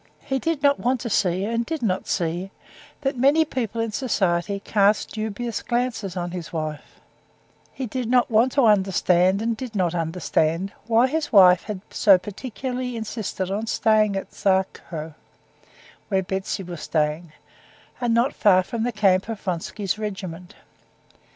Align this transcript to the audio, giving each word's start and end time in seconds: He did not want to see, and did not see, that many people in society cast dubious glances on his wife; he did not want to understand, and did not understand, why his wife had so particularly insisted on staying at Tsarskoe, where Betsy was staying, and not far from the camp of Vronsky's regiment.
He 0.21 0.39
did 0.39 0.63
not 0.63 0.79
want 0.79 0.99
to 1.01 1.11
see, 1.11 1.45
and 1.45 1.63
did 1.63 1.83
not 1.83 2.07
see, 2.07 2.49
that 3.01 3.15
many 3.19 3.45
people 3.45 3.79
in 3.79 3.91
society 3.91 4.59
cast 4.59 5.11
dubious 5.13 5.61
glances 5.61 6.17
on 6.17 6.31
his 6.31 6.51
wife; 6.51 6.99
he 7.71 7.85
did 7.85 8.09
not 8.09 8.31
want 8.31 8.51
to 8.53 8.65
understand, 8.65 9.43
and 9.43 9.55
did 9.55 9.75
not 9.75 9.93
understand, 9.93 10.73
why 10.87 11.05
his 11.05 11.31
wife 11.31 11.61
had 11.65 11.81
so 11.91 12.17
particularly 12.17 12.97
insisted 12.97 13.51
on 13.51 13.67
staying 13.67 14.15
at 14.15 14.31
Tsarskoe, 14.31 15.13
where 16.07 16.23
Betsy 16.23 16.63
was 16.63 16.81
staying, 16.81 17.33
and 18.01 18.11
not 18.11 18.33
far 18.33 18.63
from 18.63 18.81
the 18.83 18.91
camp 18.91 19.29
of 19.29 19.39
Vronsky's 19.41 19.99
regiment. 19.99 20.55